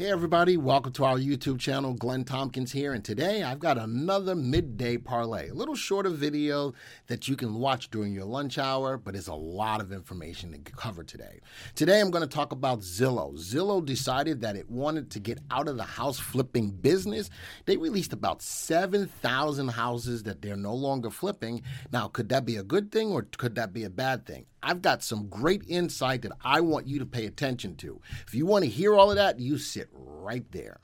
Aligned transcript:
Hey, 0.00 0.10
everybody, 0.10 0.56
welcome 0.56 0.92
to 0.92 1.04
our 1.04 1.18
YouTube 1.18 1.58
channel. 1.58 1.92
Glenn 1.92 2.24
Tompkins 2.24 2.72
here, 2.72 2.94
and 2.94 3.04
today 3.04 3.42
I've 3.42 3.58
got 3.58 3.76
another 3.76 4.34
midday 4.34 4.96
parlay. 4.96 5.50
A 5.50 5.54
little 5.54 5.74
shorter 5.74 6.08
video 6.08 6.72
that 7.08 7.28
you 7.28 7.36
can 7.36 7.56
watch 7.56 7.90
during 7.90 8.14
your 8.14 8.24
lunch 8.24 8.56
hour, 8.56 8.96
but 8.96 9.14
it's 9.14 9.28
a 9.28 9.34
lot 9.34 9.82
of 9.82 9.92
information 9.92 10.52
to 10.52 10.72
cover 10.72 11.04
today. 11.04 11.40
Today 11.74 12.00
I'm 12.00 12.10
going 12.10 12.26
to 12.26 12.34
talk 12.34 12.52
about 12.52 12.80
Zillow. 12.80 13.34
Zillow 13.34 13.84
decided 13.84 14.40
that 14.40 14.56
it 14.56 14.70
wanted 14.70 15.10
to 15.10 15.20
get 15.20 15.38
out 15.50 15.68
of 15.68 15.76
the 15.76 15.82
house 15.82 16.18
flipping 16.18 16.70
business. 16.70 17.28
They 17.66 17.76
released 17.76 18.14
about 18.14 18.40
7,000 18.40 19.68
houses 19.68 20.22
that 20.22 20.40
they're 20.40 20.56
no 20.56 20.74
longer 20.74 21.10
flipping. 21.10 21.60
Now, 21.92 22.08
could 22.08 22.30
that 22.30 22.46
be 22.46 22.56
a 22.56 22.62
good 22.62 22.90
thing 22.90 23.10
or 23.10 23.26
could 23.36 23.54
that 23.56 23.74
be 23.74 23.84
a 23.84 23.90
bad 23.90 24.24
thing? 24.24 24.46
I've 24.62 24.82
got 24.82 25.02
some 25.02 25.28
great 25.28 25.62
insight 25.68 26.22
that 26.22 26.32
I 26.44 26.60
want 26.60 26.86
you 26.86 26.98
to 26.98 27.06
pay 27.06 27.26
attention 27.26 27.76
to. 27.76 28.00
If 28.26 28.34
you 28.34 28.46
want 28.46 28.64
to 28.64 28.70
hear 28.70 28.94
all 28.94 29.10
of 29.10 29.16
that, 29.16 29.40
you 29.40 29.58
sit 29.58 29.88
right 29.92 30.44
there. 30.52 30.80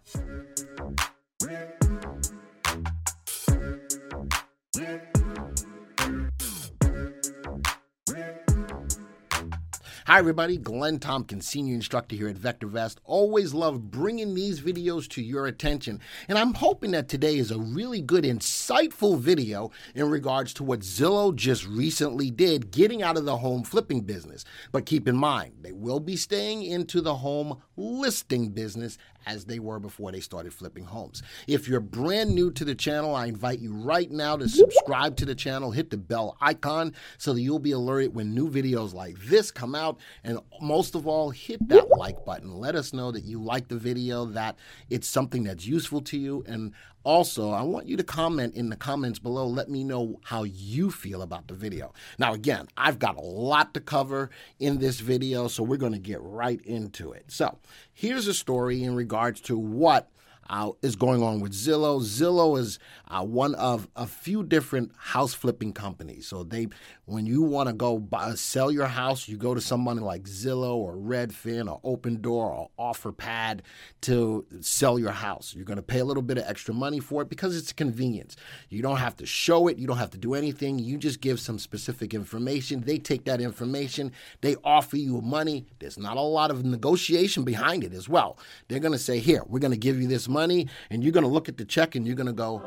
Hi, 10.07 10.21
everybody. 10.21 10.57
Glenn 10.57 11.01
Tompkins, 11.01 11.49
Senior 11.49 11.75
Instructor 11.75 12.15
here 12.15 12.29
at 12.29 12.37
VectorVest. 12.37 12.99
Always 13.03 13.53
love 13.53 13.91
bringing 13.91 14.37
these 14.37 14.61
videos 14.61 15.09
to 15.09 15.21
your 15.21 15.49
attention. 15.49 15.99
And 16.29 16.39
I'm 16.39 16.55
hoping 16.55 16.93
that 16.93 17.09
today 17.09 17.39
is 17.39 17.51
a 17.51 17.59
really 17.59 18.01
good, 18.03 18.23
insightful 18.23 19.19
video 19.19 19.73
in 19.97 20.09
regards 20.09 20.55
to 20.55 20.63
what 20.63 20.83
Zillow 20.83 21.35
just 21.35 21.67
recently 21.67 22.31
did, 22.31 22.71
getting 22.71 23.03
out 23.03 23.17
of 23.17 23.25
the 23.25 23.39
home 23.39 23.65
flipping 23.65 24.03
business. 24.03 24.45
But 24.71 24.87
keep 24.87 25.09
in 25.09 25.17
mind, 25.17 25.55
they 25.63 25.73
will 25.73 25.99
be 25.99 26.15
staying 26.15 26.63
into 26.63 27.01
the 27.01 27.17
home 27.17 27.61
listing 27.77 28.51
business 28.51 28.99
as 29.27 29.45
they 29.45 29.59
were 29.59 29.79
before 29.79 30.13
they 30.13 30.21
started 30.21 30.55
flipping 30.55 30.85
homes. 30.85 31.23
If 31.47 31.69
you're 31.69 31.81
brand 31.81 32.35
new 32.35 32.51
to 32.53 32.65
the 32.65 32.75
channel, 32.75 33.15
I 33.15 33.27
invite 33.27 33.59
you 33.59 33.73
right 33.75 34.11
now 34.11 34.37
to 34.37 34.49
subscribe 34.49 35.17
to 35.17 35.25
the 35.25 35.35
channel, 35.35 35.71
hit 35.71 35.91
the 35.91 35.97
bell 35.97 36.37
icon 36.41 36.95
so 37.19 37.35
that 37.35 37.41
you'll 37.41 37.59
be 37.59 37.73
alerted 37.73 38.15
when 38.15 38.35
new 38.35 38.49
videos 38.49 38.95
like 38.95 39.19
this 39.19 39.51
come 39.51 39.75
out. 39.75 39.99
And 40.25 40.39
most 40.61 40.95
of 40.95 41.07
all, 41.07 41.31
hit 41.31 41.67
that 41.69 41.89
like 41.99 42.25
button. 42.25 42.59
Let 42.59 42.75
us 42.75 42.93
know 42.93 43.11
that 43.11 43.25
you 43.25 43.43
like 43.43 43.69
the 43.69 43.77
video, 43.77 44.25
that 44.27 44.57
it's 44.91 45.09
something 45.09 45.45
that's 45.45 45.67
useful 45.67 46.01
to 46.03 46.19
you. 46.19 46.45
And 46.47 46.73
also, 47.07 47.53
I 47.53 47.63
want 47.63 47.87
you 47.87 47.97
to 47.99 48.03
comment 48.03 48.57
in 48.57 48.69
the 48.69 48.75
comments 48.75 49.21
below. 49.21 49.47
Let 49.47 49.71
me 49.71 49.85
know 49.85 50.19
how 50.25 50.43
you 50.43 50.91
feel 50.91 51.23
about 51.23 51.47
the 51.47 51.55
video. 51.55 51.95
Now, 52.19 52.35
again, 52.35 52.67
I've 52.77 52.99
got 52.99 53.17
a 53.17 53.21
lot 53.21 53.75
to 53.75 53.81
cover 53.81 54.29
in 54.59 54.79
this 54.79 54.99
video, 54.99 55.47
so 55.47 55.63
we're 55.63 55.77
going 55.77 55.93
to 55.93 56.01
get 56.01 56.19
right 56.21 56.61
into 56.63 57.13
it. 57.13 57.27
So, 57.29 57.59
here's 57.95 58.27
a 58.27 58.35
story 58.35 58.83
in 58.83 58.97
regards 58.97 59.41
to 59.43 59.57
what 59.57 60.11
uh, 60.49 60.71
is 60.83 60.97
going 60.97 61.23
on 61.23 61.41
with 61.41 61.53
Zillow. 61.53 62.01
Zillow 62.01 62.59
is 62.59 62.79
uh, 63.09 63.23
one 63.25 63.55
of 63.55 63.89
a 63.97 64.07
few 64.07 64.43
different 64.43 64.93
house 64.99 65.35
flipping 65.35 65.73
companies. 65.73 66.27
So 66.27 66.43
they, 66.43 66.69
when 67.05 67.27
you 67.27 67.43
want 67.43 67.69
to 67.69 67.73
go 67.73 67.99
buy, 67.99 68.35
sell 68.35 68.71
your 68.71 68.87
house, 68.87 69.29
you 69.29 69.37
go 69.37 69.55
to 69.55 69.61
someone 69.61 69.99
like 69.99 70.25
Zillow 70.25 70.77
or 70.77 70.95
Redfin 70.97 71.71
or 71.71 71.81
Open 71.85 72.21
Door 72.21 72.53
or 72.53 72.93
OfferPad 72.93 73.61
to 74.03 74.45
sell 74.61 74.99
your 74.99 75.13
house. 75.13 75.55
You're 75.55 75.65
going 75.65 75.77
to 75.77 75.83
pay 75.83 76.01
a 76.01 76.05
little 76.05 76.23
bit 76.23 76.39
of 76.39 76.45
extra 76.47 76.75
money 76.75 77.01
for 77.01 77.23
it 77.23 77.29
because 77.29 77.57
it's 77.57 77.71
a 77.71 77.75
convenience. 77.75 78.37
You 78.69 78.83
don't 78.83 78.97
have 78.99 79.17
to 79.17 79.27
show 79.27 79.69
it. 79.69 79.79
You 79.79 79.87
don't 79.87 79.99
have 79.99 80.11
to 80.11 80.19
do 80.19 80.35
anything. 80.35 80.79
You 80.79 80.99
just 80.99 81.21
give 81.21 81.41
some 81.41 81.59
specific 81.59 82.15
information. 82.15 82.83
They 82.83 82.99
take 82.99 83.25
that 83.25 83.41
information. 83.41 84.13
They 84.41 84.57
offer 84.65 84.97
you 84.97 85.21
money. 85.21 85.67
There's 85.79 85.99
not 85.99 86.17
a 86.17 86.21
lot 86.21 86.51
of 86.51 86.65
negotiation 86.65 87.45
behind 87.45 87.85
it 87.85 87.93
as 87.93 88.09
well. 88.09 88.39
They're 88.69 88.81
going 88.81 88.93
to 88.93 88.99
say, 88.99 89.19
here, 89.19 89.43
we're 89.47 89.61
going 89.61 89.73
to 89.73 89.77
give 89.79 90.01
you 90.01 90.09
this 90.09 90.29
money, 90.29 90.36
and 90.39 91.03
you're 91.03 91.13
going 91.13 91.25
to 91.25 91.31
look 91.31 91.49
at 91.49 91.57
the 91.57 91.65
check 91.65 91.95
and 91.95 92.07
you're 92.07 92.17
going 92.17 92.27
to 92.27 92.33
go, 92.33 92.63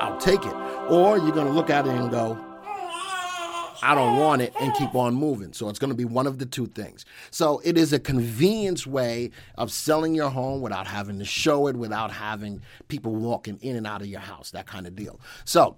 I'll 0.00 0.18
take 0.18 0.44
it. 0.44 0.54
Or 0.88 1.18
you're 1.18 1.32
going 1.32 1.46
to 1.46 1.52
look 1.52 1.70
at 1.70 1.86
it 1.86 1.92
and 1.92 2.10
go, 2.10 2.38
I 3.82 3.94
don't 3.94 4.18
want 4.18 4.42
it 4.42 4.52
and 4.60 4.74
keep 4.74 4.94
on 4.94 5.14
moving. 5.14 5.52
So 5.52 5.68
it's 5.68 5.78
going 5.78 5.90
to 5.90 5.96
be 5.96 6.04
one 6.04 6.26
of 6.26 6.38
the 6.38 6.46
two 6.46 6.66
things. 6.66 7.04
So 7.30 7.60
it 7.64 7.76
is 7.76 7.92
a 7.92 7.98
convenience 7.98 8.86
way 8.86 9.30
of 9.56 9.70
selling 9.70 10.14
your 10.14 10.30
home 10.30 10.60
without 10.60 10.86
having 10.86 11.18
to 11.18 11.24
show 11.24 11.66
it, 11.66 11.76
without 11.76 12.10
having 12.10 12.62
people 12.88 13.14
walking 13.14 13.58
in 13.60 13.76
and 13.76 13.86
out 13.86 14.00
of 14.00 14.08
your 14.08 14.20
house, 14.20 14.50
that 14.52 14.66
kind 14.66 14.86
of 14.86 14.96
deal. 14.96 15.20
So 15.44 15.76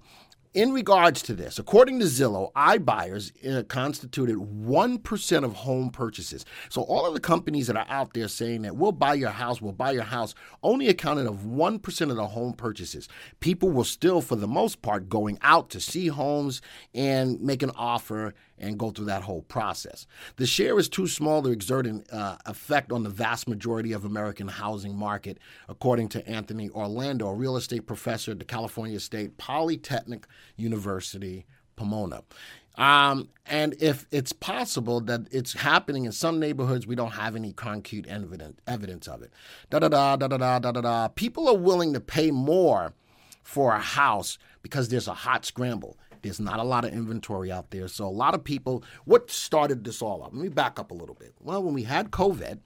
in 0.53 0.73
regards 0.73 1.21
to 1.23 1.33
this, 1.33 1.59
according 1.59 1.99
to 1.99 2.05
Zillow, 2.05 2.51
iBuyers 2.53 3.31
uh, 3.47 3.63
constituted 3.63 4.37
1% 4.37 5.43
of 5.43 5.53
home 5.53 5.91
purchases. 5.91 6.43
So 6.69 6.81
all 6.81 7.05
of 7.05 7.13
the 7.13 7.19
companies 7.19 7.67
that 7.67 7.77
are 7.77 7.85
out 7.87 8.13
there 8.13 8.27
saying 8.27 8.63
that 8.63 8.75
we'll 8.75 8.91
buy 8.91 9.13
your 9.13 9.29
house, 9.29 9.61
we'll 9.61 9.73
buy 9.73 9.91
your 9.91 10.03
house, 10.03 10.33
only 10.63 10.87
accounted 10.87 11.27
of 11.27 11.41
1% 11.41 12.09
of 12.09 12.15
the 12.15 12.27
home 12.27 12.53
purchases. 12.53 13.07
People 13.39 13.69
were 13.69 13.85
still, 13.85 14.21
for 14.21 14.35
the 14.35 14.47
most 14.47 14.81
part, 14.81 15.07
going 15.07 15.37
out 15.43 15.69
to 15.69 15.79
see 15.79 16.07
homes 16.07 16.61
and 16.95 17.39
make 17.41 17.61
an 17.61 17.71
offer 17.75 18.33
and 18.59 18.77
go 18.77 18.91
through 18.91 19.05
that 19.05 19.23
whole 19.23 19.41
process. 19.43 20.05
The 20.35 20.45
share 20.45 20.77
is 20.79 20.89
too 20.89 21.07
small 21.07 21.41
to 21.43 21.49
exert 21.49 21.85
an 21.85 22.03
uh, 22.11 22.37
effect 22.45 22.91
on 22.91 23.03
the 23.03 23.09
vast 23.09 23.47
majority 23.47 23.93
of 23.93 24.05
American 24.05 24.47
housing 24.47 24.95
market, 24.95 25.39
according 25.67 26.09
to 26.09 26.27
Anthony 26.27 26.69
Orlando, 26.69 27.27
a 27.27 27.33
real 27.33 27.57
estate 27.57 27.85
professor 27.85 28.31
at 28.31 28.39
the 28.39 28.45
California 28.45 28.99
State 28.99 29.37
Polytechnic 29.37 30.27
University, 30.55 31.45
Pomona. 31.75 32.23
Um, 32.75 33.29
and 33.45 33.75
if 33.81 34.05
it's 34.09 34.31
possible 34.31 35.01
that 35.01 35.27
it's 35.31 35.53
happening 35.53 36.05
in 36.05 36.13
some 36.13 36.39
neighborhoods, 36.39 36.87
we 36.87 36.95
don't 36.95 37.11
have 37.11 37.35
any 37.35 37.51
concrete 37.51 38.07
evidence, 38.07 38.57
evidence 38.67 39.07
of 39.07 39.21
it. 39.21 39.33
Da 39.69 39.79
da 39.79 39.89
da 39.89 40.15
da 40.15 40.27
da 40.27 40.59
da 40.59 40.71
da 40.71 40.81
da. 40.81 41.07
People 41.09 41.49
are 41.49 41.57
willing 41.57 41.93
to 41.93 41.99
pay 41.99 42.31
more 42.31 42.93
for 43.43 43.73
a 43.73 43.79
house 43.79 44.37
because 44.61 44.89
there's 44.89 45.07
a 45.07 45.13
hot 45.13 45.45
scramble. 45.45 45.97
There's 46.21 46.39
not 46.39 46.59
a 46.59 46.63
lot 46.63 46.85
of 46.85 46.93
inventory 46.93 47.51
out 47.51 47.71
there. 47.71 47.87
So 47.87 48.05
a 48.05 48.09
lot 48.09 48.35
of 48.35 48.43
people, 48.43 48.83
what 49.05 49.29
started 49.29 49.83
this 49.83 50.01
all 50.01 50.23
up? 50.23 50.33
Let 50.33 50.41
me 50.41 50.49
back 50.49 50.79
up 50.79 50.91
a 50.91 50.95
little 50.95 51.15
bit. 51.15 51.33
Well, 51.39 51.63
when 51.63 51.73
we 51.73 51.83
had 51.83 52.11
COVID, 52.11 52.59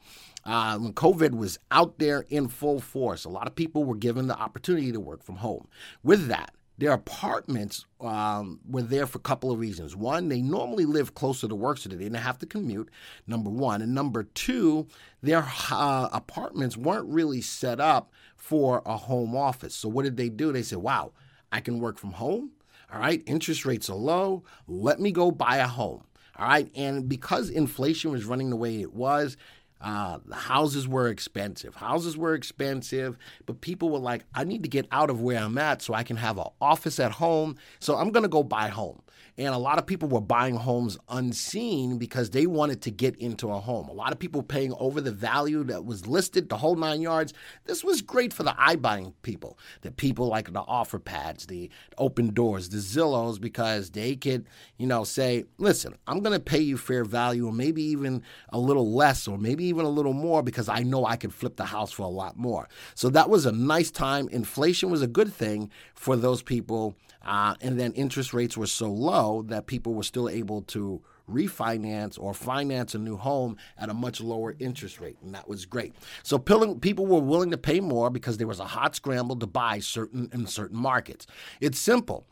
uh, 0.46 0.78
when 0.78 0.94
COVID 0.94 1.32
was 1.32 1.60
out 1.72 2.00
there 2.00 2.26
in 2.30 2.48
full 2.48 2.80
force, 2.80 3.26
a 3.26 3.30
lot 3.30 3.48
of 3.48 3.56
people 3.56 3.84
were 3.84 3.96
given 3.96 4.28
the 4.28 4.38
opportunity 4.38 4.92
to 4.92 5.00
work 5.00 5.24
from 5.24 5.38
home. 5.38 5.68
With 6.04 6.28
that, 6.28 6.54
their 6.78 6.92
apartments 6.92 7.86
um, 8.02 8.60
were 8.68 8.82
there 8.82 9.06
for 9.06 9.20
a 9.20 9.22
couple 9.22 9.52
of 9.52 9.60
reasons. 9.60 9.96
One, 9.96 10.28
they 10.28 10.42
normally 10.42 10.86
live 10.86 11.14
closer 11.14 11.48
to 11.48 11.56
work, 11.56 11.78
so 11.78 11.88
they 11.88 11.98
didn't 11.98 12.16
have 12.16 12.40
to 12.40 12.46
commute, 12.46 12.90
number 13.28 13.50
one. 13.50 13.82
And 13.82 13.94
number 13.94 14.24
two, 14.24 14.88
their 15.22 15.48
uh, 15.72 16.10
apartments 16.12 16.76
weren't 16.76 17.08
really 17.08 17.42
set 17.42 17.80
up 17.80 18.12
for 18.36 18.82
a 18.86 18.98
home 18.98 19.36
office. 19.36 19.76
So 19.76 19.88
what 19.88 20.04
did 20.04 20.18
they 20.18 20.30
do? 20.30 20.52
They 20.52 20.64
said, 20.64 20.80
wow, 20.80 21.12
I 21.52 21.62
can 21.62 21.80
work 21.80 22.00
from 22.00 22.14
home. 22.14 22.52
All 22.94 23.00
right, 23.00 23.24
interest 23.26 23.66
rates 23.66 23.90
are 23.90 23.96
low. 23.96 24.44
Let 24.68 25.00
me 25.00 25.12
go 25.12 25.32
buy 25.32 25.58
a 25.58 25.68
home. 25.68 26.04
All 26.38 26.48
right, 26.48 26.70
and 26.76 27.10
because 27.10 27.50
inflation 27.50 28.12
was 28.12 28.26
running 28.26 28.52
the 28.52 28.56
way 28.56 28.82
it 28.82 28.94
was, 28.94 29.36
uh, 29.82 30.20
the 30.26 30.36
houses 30.36 30.88
were 30.88 31.08
expensive. 31.10 31.76
Houses 31.76 32.16
were 32.16 32.36
expensive, 32.36 33.18
but 33.46 33.62
people 33.62 33.90
were 33.90 34.00
like, 34.00 34.26
I 34.34 34.44
need 34.44 34.64
to 34.64 34.70
get 34.70 34.88
out 34.92 35.10
of 35.10 35.22
where 35.22 35.40
I'm 35.40 35.58
at 35.58 35.82
so 35.82 35.94
I 35.94 36.04
can 36.04 36.18
have 36.18 36.38
an 36.38 36.48
office 36.62 37.00
at 37.00 37.14
home. 37.14 37.58
So 37.80 37.98
I'm 37.98 38.12
going 38.12 38.24
to 38.24 38.30
go 38.30 38.44
buy 38.44 38.70
home. 38.70 39.02
And 39.38 39.54
a 39.54 39.58
lot 39.58 39.80
of 39.80 39.88
people 39.88 40.08
were 40.08 40.22
buying 40.22 40.56
homes 40.56 40.98
unseen 41.10 41.98
because 41.98 42.30
they 42.30 42.46
wanted 42.46 42.82
to 42.84 42.92
get 42.92 43.16
into 43.16 43.52
a 43.52 43.60
home. 43.60 43.88
A 43.90 43.94
lot 43.94 44.12
of 44.12 44.20
people 44.20 44.44
paying 44.44 44.74
over 44.80 45.02
the 45.02 45.12
value 45.12 45.64
that 45.66 45.86
was 45.86 46.06
listed, 46.06 46.50
the 46.50 46.58
whole 46.58 46.76
nine 46.76 47.02
yards. 47.02 47.34
This 47.66 47.84
was 47.84 48.02
great 48.02 48.32
for 48.32 48.44
the 48.44 48.52
iBuying 48.52 49.14
people, 49.24 49.58
the 49.82 49.92
people 49.92 50.28
like 50.28 50.54
the 50.54 50.60
offer 50.62 51.00
pads, 51.00 51.48
the 51.48 51.70
open 51.98 52.34
doors, 52.34 52.70
the 52.70 52.78
Zillows, 52.78 53.42
because 53.42 53.90
they 53.92 54.16
could, 54.16 54.46
you 54.78 54.86
know, 54.86 55.04
say, 55.04 55.46
listen, 55.58 55.96
I'm 56.08 56.20
going 56.20 56.38
to 56.38 56.44
pay 56.44 56.60
you 56.60 56.78
fair 56.78 57.04
value 57.04 57.48
or 57.48 57.54
maybe 57.54 57.82
even 57.82 58.22
a 58.50 58.60
little 58.60 58.92
less 58.94 59.28
or 59.28 59.38
maybe 59.38 59.66
even 59.66 59.86
a 59.86 59.90
little 59.90 60.14
more 60.14 60.44
because 60.44 60.70
I 60.70 60.80
know 60.80 61.06
I 61.06 61.16
could 61.16 61.34
flip 61.34 61.56
the 61.56 61.66
house 61.66 61.92
for 61.92 62.04
a 62.04 62.08
lot 62.08 62.38
more. 62.38 62.70
So 62.94 63.10
that 63.10 63.30
was 63.30 63.46
a 63.46 63.52
nice 63.52 63.90
time. 63.90 64.30
Inflation 64.30 64.92
was 64.92 65.02
a 65.02 65.08
good 65.08 65.34
thing 65.34 65.72
for 65.96 66.16
those 66.16 66.42
people. 66.42 66.96
Uh, 67.26 67.56
and 67.62 67.80
then 67.80 67.94
interest 67.94 68.34
rates 68.34 68.58
were 68.58 68.68
so 68.68 68.92
low 68.92 69.03
that 69.44 69.66
people 69.68 69.94
were 69.94 70.04
still 70.04 70.30
able 70.30 70.62
to 70.64 71.02
refinance 71.30 72.20
or 72.20 72.34
finance 72.34 72.94
a 72.96 72.98
new 72.98 73.16
home 73.16 73.56
at 73.78 73.90
a 73.90 73.94
much 73.94 74.20
lower 74.20 74.56
interest 74.60 75.00
rate. 75.00 75.18
And 75.22 75.34
that 75.34 75.48
was 75.48 75.66
great. 75.66 75.94
So 76.22 76.38
people 76.38 77.06
were 77.06 77.20
willing 77.20 77.52
to 77.52 77.58
pay 77.58 77.80
more 77.80 78.10
because 78.10 78.38
there 78.38 78.48
was 78.48 78.60
a 78.60 78.66
hot 78.66 78.96
scramble 78.96 79.38
to 79.38 79.48
buy 79.48 79.80
certain 79.80 80.30
in 80.34 80.48
certain 80.48 80.78
markets. 80.78 81.26
It's 81.62 81.80
simple. 81.80 82.28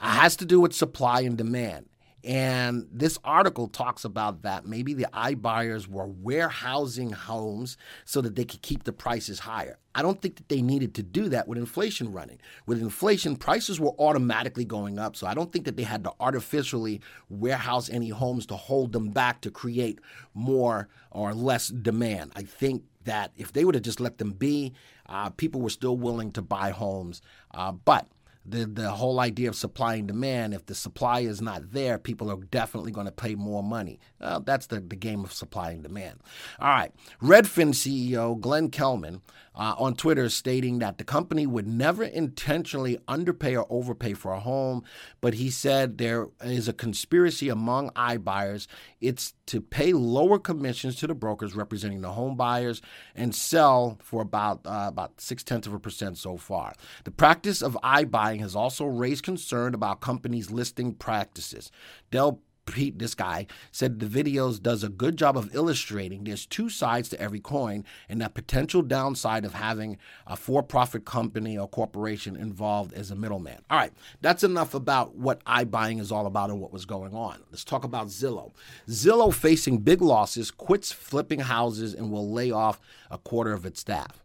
It 0.00 0.06
has 0.06 0.34
to 0.36 0.44
do 0.44 0.60
with 0.60 0.74
supply 0.74 1.20
and 1.20 1.38
demand. 1.38 1.86
And 2.24 2.88
this 2.90 3.18
article 3.22 3.68
talks 3.68 4.04
about 4.04 4.42
that. 4.42 4.64
Maybe 4.66 4.94
the 4.94 5.08
iBuyers 5.12 5.86
were 5.86 6.06
warehousing 6.06 7.12
homes 7.12 7.76
so 8.06 8.22
that 8.22 8.34
they 8.34 8.46
could 8.46 8.62
keep 8.62 8.84
the 8.84 8.92
prices 8.92 9.40
higher. 9.40 9.78
I 9.94 10.00
don't 10.00 10.20
think 10.22 10.36
that 10.36 10.48
they 10.48 10.62
needed 10.62 10.94
to 10.94 11.02
do 11.02 11.28
that 11.28 11.46
with 11.46 11.58
inflation 11.58 12.12
running. 12.12 12.40
With 12.66 12.80
inflation, 12.80 13.36
prices 13.36 13.78
were 13.78 13.92
automatically 13.98 14.64
going 14.64 14.98
up. 14.98 15.16
So 15.16 15.26
I 15.26 15.34
don't 15.34 15.52
think 15.52 15.66
that 15.66 15.76
they 15.76 15.82
had 15.82 16.02
to 16.04 16.12
artificially 16.18 17.02
warehouse 17.28 17.90
any 17.90 18.08
homes 18.08 18.46
to 18.46 18.56
hold 18.56 18.92
them 18.92 19.10
back 19.10 19.42
to 19.42 19.50
create 19.50 19.98
more 20.32 20.88
or 21.10 21.34
less 21.34 21.68
demand. 21.68 22.32
I 22.34 22.42
think 22.42 22.84
that 23.04 23.32
if 23.36 23.52
they 23.52 23.66
would 23.66 23.74
have 23.74 23.84
just 23.84 24.00
let 24.00 24.16
them 24.16 24.32
be, 24.32 24.72
uh, 25.06 25.28
people 25.30 25.60
were 25.60 25.68
still 25.68 25.98
willing 25.98 26.32
to 26.32 26.42
buy 26.42 26.70
homes. 26.70 27.20
Uh, 27.52 27.72
but 27.72 28.08
the 28.46 28.66
the 28.66 28.90
whole 28.90 29.20
idea 29.20 29.48
of 29.48 29.56
supply 29.56 29.94
and 29.96 30.08
demand. 30.08 30.54
If 30.54 30.66
the 30.66 30.74
supply 30.74 31.20
is 31.20 31.40
not 31.40 31.72
there, 31.72 31.98
people 31.98 32.30
are 32.30 32.36
definitely 32.36 32.92
going 32.92 33.06
to 33.06 33.12
pay 33.12 33.34
more 33.34 33.62
money. 33.62 34.00
Well, 34.20 34.40
that's 34.40 34.66
the, 34.66 34.80
the 34.80 34.96
game 34.96 35.24
of 35.24 35.32
supply 35.32 35.70
and 35.70 35.82
demand. 35.82 36.20
All 36.58 36.68
right. 36.68 36.92
Redfin 37.22 37.70
CEO 37.70 38.38
Glenn 38.38 38.70
Kelman 38.70 39.22
uh, 39.54 39.74
on 39.78 39.94
Twitter 39.94 40.28
stating 40.28 40.78
that 40.80 40.98
the 40.98 41.04
company 41.04 41.46
would 41.46 41.66
never 41.66 42.04
intentionally 42.04 42.98
underpay 43.06 43.56
or 43.56 43.66
overpay 43.70 44.14
for 44.14 44.32
a 44.32 44.40
home, 44.40 44.82
but 45.20 45.34
he 45.34 45.50
said 45.50 45.98
there 45.98 46.28
is 46.42 46.68
a 46.68 46.72
conspiracy 46.72 47.48
among 47.48 47.90
iBuyers. 47.90 48.66
It's 49.00 49.34
to 49.46 49.60
pay 49.60 49.92
lower 49.92 50.38
commissions 50.38 50.96
to 50.96 51.06
the 51.06 51.14
brokers 51.14 51.54
representing 51.54 52.00
the 52.00 52.12
home 52.12 52.36
buyers 52.36 52.80
and 53.14 53.34
sell 53.34 53.98
for 54.02 54.22
about 54.22 54.60
uh, 54.66 54.86
about 54.88 55.20
six 55.20 55.42
tenths 55.42 55.66
of 55.66 55.74
a 55.74 55.78
percent 55.78 56.18
so 56.18 56.36
far. 56.36 56.74
The 57.04 57.10
practice 57.10 57.62
of 57.62 57.78
iBuying 57.82 58.40
has 58.40 58.56
also 58.56 58.86
raised 58.86 59.24
concern 59.24 59.74
about 59.74 60.00
companies' 60.00 60.50
listing 60.50 60.94
practices. 60.94 61.70
Del 62.10 62.40
Pete, 62.66 62.98
this 62.98 63.14
guy, 63.14 63.46
said 63.70 64.00
the 64.00 64.06
videos 64.06 64.62
does 64.62 64.82
a 64.82 64.88
good 64.88 65.16
job 65.16 65.36
of 65.36 65.54
illustrating 65.54 66.24
there's 66.24 66.46
two 66.46 66.68
sides 66.68 67.08
to 67.08 67.20
every 67.20 67.40
coin 67.40 67.84
and 68.08 68.20
that 68.20 68.34
potential 68.34 68.82
downside 68.82 69.44
of 69.44 69.54
having 69.54 69.98
a 70.26 70.36
for-profit 70.36 71.04
company 71.04 71.56
or 71.58 71.68
corporation 71.68 72.36
involved 72.36 72.92
as 72.94 73.10
a 73.10 73.14
middleman. 73.14 73.60
All 73.70 73.78
right, 73.78 73.92
that's 74.20 74.44
enough 74.44 74.74
about 74.74 75.14
what 75.14 75.44
iBuying 75.44 76.00
is 76.00 76.10
all 76.10 76.26
about 76.26 76.50
and 76.50 76.60
what 76.60 76.72
was 76.72 76.86
going 76.86 77.14
on. 77.14 77.42
Let's 77.50 77.64
talk 77.64 77.84
about 77.84 78.08
Zillow. 78.08 78.52
Zillow 78.88 79.32
facing 79.32 79.78
big 79.78 80.02
losses, 80.02 80.50
quits 80.50 80.92
flipping 80.92 81.40
houses 81.40 81.94
and 81.94 82.10
will 82.10 82.30
lay 82.30 82.50
off 82.50 82.80
a 83.10 83.18
quarter 83.18 83.52
of 83.52 83.66
its 83.66 83.80
staff 83.80 84.24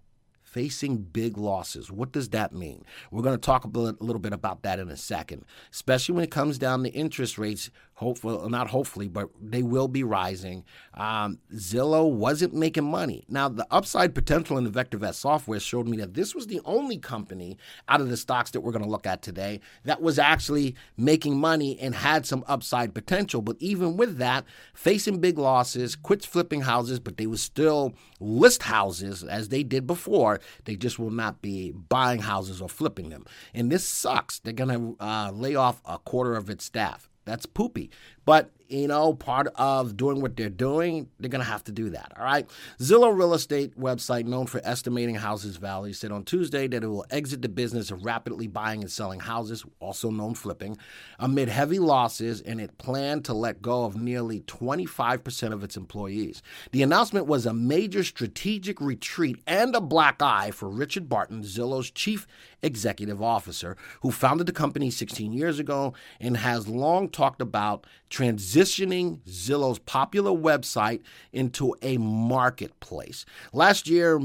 facing 0.49 0.97
big 0.97 1.37
losses. 1.37 1.91
What 1.91 2.11
does 2.11 2.29
that 2.29 2.51
mean? 2.51 2.83
We're 3.11 3.21
going 3.21 3.37
to 3.37 3.45
talk 3.45 3.65
a 3.65 3.67
little 3.67 4.19
bit 4.19 4.33
about 4.33 4.63
that 4.63 4.79
in 4.79 4.89
a 4.89 4.97
second, 4.97 5.45
especially 5.71 6.15
when 6.15 6.23
it 6.23 6.31
comes 6.31 6.57
down 6.57 6.83
to 6.83 6.89
interest 6.89 7.37
rates 7.37 7.69
hopefully 7.99 8.49
not 8.49 8.69
hopefully, 8.69 9.09
but 9.09 9.27
they 9.41 9.61
will 9.61 9.89
be 9.89 10.03
rising. 10.03 10.63
Um, 10.93 11.39
Zillow 11.53 12.09
wasn't 12.09 12.53
making 12.53 12.85
money. 12.85 13.25
Now, 13.27 13.49
the 13.49 13.67
upside 13.69 14.15
potential 14.15 14.57
in 14.57 14.63
the 14.63 14.69
VectorVest 14.69 15.15
software 15.15 15.59
showed 15.59 15.85
me 15.85 15.97
that 15.97 16.13
this 16.13 16.33
was 16.33 16.47
the 16.47 16.61
only 16.63 16.97
company 16.97 17.57
out 17.89 17.99
of 17.99 18.07
the 18.07 18.15
stocks 18.15 18.51
that 18.51 18.61
we're 18.61 18.71
going 18.71 18.85
to 18.85 18.89
look 18.89 19.05
at 19.05 19.21
today 19.21 19.59
that 19.83 20.01
was 20.01 20.17
actually 20.17 20.75
making 20.95 21.37
money 21.37 21.77
and 21.77 21.93
had 21.93 22.25
some 22.25 22.45
upside 22.47 22.93
potential. 22.93 23.41
But 23.41 23.57
even 23.59 23.97
with 23.97 24.17
that, 24.17 24.45
facing 24.73 25.19
big 25.19 25.37
losses, 25.37 25.97
quits 25.97 26.25
flipping 26.25 26.61
houses, 26.61 27.01
but 27.01 27.17
they 27.17 27.27
will 27.27 27.35
still 27.35 27.93
list 28.21 28.63
houses 28.63 29.25
as 29.25 29.49
they 29.49 29.61
did 29.61 29.85
before. 29.85 30.39
They 30.63 30.77
just 30.77 30.99
will 30.99 31.11
not 31.11 31.41
be 31.41 31.71
buying 31.71 32.21
houses 32.21 32.61
or 32.61 32.69
flipping 32.69 33.09
them. 33.09 33.25
And 33.53 33.69
this 33.69 33.83
sucks. 33.83 34.39
They're 34.39 34.53
going 34.53 34.95
to 34.97 35.03
uh, 35.03 35.31
lay 35.33 35.55
off 35.55 35.81
a 35.83 35.99
quarter 35.99 36.37
of 36.37 36.49
its 36.49 36.63
staff. 36.63 37.08
That's 37.29 37.45
poopy. 37.45 37.91
But 38.29 38.51
you 38.69 38.87
know, 38.87 39.13
part 39.15 39.47
of 39.55 39.97
doing 39.97 40.21
what 40.21 40.37
they're 40.37 40.49
doing, 40.49 41.09
they're 41.19 41.29
going 41.29 41.43
to 41.43 41.51
have 41.51 41.63
to 41.63 41.71
do 41.71 41.89
that. 41.89 42.11
All 42.15 42.23
right. 42.23 42.47
Zillow 42.79 43.15
Real 43.15 43.33
Estate 43.33 43.77
website, 43.79 44.25
known 44.25 44.45
for 44.45 44.61
estimating 44.63 45.15
houses 45.15 45.57
value, 45.57 45.91
said 45.91 46.11
on 46.11 46.23
Tuesday 46.23 46.67
that 46.67 46.83
it 46.83 46.87
will 46.87 47.05
exit 47.09 47.41
the 47.41 47.49
business 47.49 47.89
of 47.89 48.05
rapidly 48.05 48.45
buying 48.45 48.81
and 48.81 48.91
selling 48.91 49.21
houses, 49.21 49.65
also 49.79 50.11
known 50.11 50.35
flipping, 50.35 50.77
amid 51.17 51.49
heavy 51.49 51.79
losses, 51.79 52.41
and 52.41 52.61
it 52.61 52.77
planned 52.77 53.25
to 53.25 53.33
let 53.33 53.63
go 53.63 53.85
of 53.85 53.99
nearly 53.99 54.41
25% 54.41 55.51
of 55.51 55.63
its 55.63 55.75
employees. 55.75 56.43
The 56.71 56.83
announcement 56.83 57.25
was 57.25 57.47
a 57.47 57.53
major 57.53 58.03
strategic 58.03 58.79
retreat 58.79 59.39
and 59.47 59.75
a 59.75 59.81
black 59.81 60.21
eye 60.21 60.51
for 60.51 60.69
Richard 60.69 61.09
Barton, 61.09 61.41
Zillow's 61.41 61.89
chief 61.89 62.27
executive 62.61 63.21
officer, 63.21 63.75
who 64.01 64.11
founded 64.11 64.45
the 64.45 64.53
company 64.53 64.91
16 64.91 65.33
years 65.33 65.57
ago 65.57 65.93
and 66.19 66.37
has 66.37 66.67
long 66.67 67.09
talked 67.09 67.41
about 67.41 67.87
transitioning 68.19 69.21
Zillow's 69.21 69.79
popular 69.79 70.31
website 70.31 71.01
into 71.31 71.73
a 71.81 71.97
marketplace. 71.97 73.25
Last 73.53 73.87
year, 73.87 74.17
uh, 74.17 74.19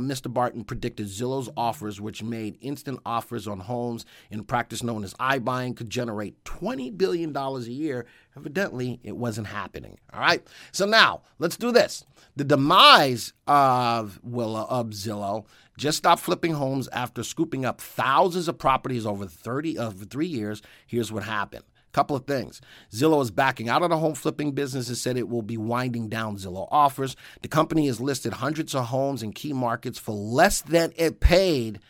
Mr. 0.00 0.32
Barton 0.32 0.64
predicted 0.64 1.06
Zillow's 1.06 1.50
offers, 1.58 2.00
which 2.00 2.22
made 2.22 2.56
instant 2.62 3.00
offers 3.04 3.46
on 3.46 3.60
homes 3.60 4.06
in 4.30 4.44
practice 4.44 4.82
known 4.82 5.04
as 5.04 5.12
iBuying, 5.14 5.76
could 5.76 5.90
generate 5.90 6.42
$20 6.44 6.96
billion 6.96 7.36
a 7.36 7.60
year. 7.60 8.06
Evidently, 8.34 8.98
it 9.02 9.14
wasn't 9.14 9.48
happening. 9.48 9.98
All 10.14 10.20
right. 10.20 10.46
So 10.72 10.86
now 10.86 11.20
let's 11.38 11.58
do 11.58 11.72
this. 11.72 12.02
The 12.34 12.44
demise 12.44 13.34
of 13.46 14.18
Willa 14.22 14.62
of 14.70 14.88
Zillow 14.88 15.44
just 15.76 15.98
stopped 15.98 16.22
flipping 16.22 16.54
homes 16.54 16.88
after 16.88 17.22
scooping 17.22 17.66
up 17.66 17.82
thousands 17.82 18.48
of 18.48 18.56
properties 18.56 19.04
over 19.04 19.26
30 19.26 19.76
of 19.76 20.08
three 20.08 20.26
years. 20.26 20.62
Here's 20.86 21.12
what 21.12 21.24
happened. 21.24 21.64
Couple 21.96 22.14
of 22.14 22.26
things. 22.26 22.60
Zillow 22.92 23.22
is 23.22 23.30
backing 23.30 23.70
out 23.70 23.82
of 23.82 23.88
the 23.88 23.96
home 23.96 24.14
flipping 24.14 24.52
business 24.52 24.88
and 24.88 24.98
said 24.98 25.16
it 25.16 25.30
will 25.30 25.40
be 25.40 25.56
winding 25.56 26.10
down 26.10 26.36
Zillow 26.36 26.68
offers. 26.70 27.16
The 27.40 27.48
company 27.48 27.86
has 27.86 28.02
listed 28.02 28.34
hundreds 28.34 28.74
of 28.74 28.84
homes 28.88 29.22
in 29.22 29.32
key 29.32 29.54
markets 29.54 29.98
for 29.98 30.12
less 30.12 30.60
than 30.60 30.92
it 30.96 31.20
paid. 31.20 31.80